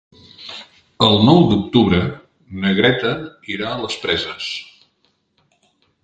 El 1.07 1.17
nou 1.25 1.41
d'octubre 1.51 1.99
na 2.63 2.71
Greta 2.79 3.11
irà 3.57 3.67
a 3.73 3.77
les 3.83 3.97
Preses. 4.05 4.49